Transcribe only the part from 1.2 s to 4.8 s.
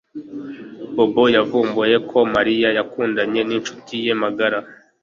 yavumbuye ko Mariya yakundanye nincuti ye magara